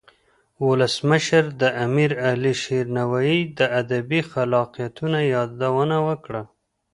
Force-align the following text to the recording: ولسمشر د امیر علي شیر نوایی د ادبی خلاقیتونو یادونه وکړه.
ولسمشر 0.67 1.45
د 1.61 1.63
امیر 1.85 2.11
علي 2.27 2.53
شیر 2.63 2.85
نوایی 2.97 3.39
د 3.57 3.59
ادبی 3.81 4.21
خلاقیتونو 4.31 5.19
یادونه 5.35 5.97
وکړه. 6.07 6.41